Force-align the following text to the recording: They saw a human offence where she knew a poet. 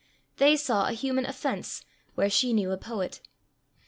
They 0.37 0.57
saw 0.57 0.87
a 0.87 0.93
human 0.93 1.27
offence 1.27 1.85
where 2.15 2.27
she 2.31 2.53
knew 2.53 2.71
a 2.71 2.75
poet. 2.79 3.21